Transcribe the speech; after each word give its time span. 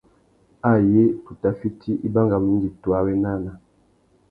Ayé 0.71 1.03
tu 1.27 1.33
tà 1.43 1.51
fiti, 1.59 1.91
i 2.05 2.07
bangamú 2.15 2.49
indi 2.55 2.69
tu 2.81 2.87
awénana. 3.01 3.51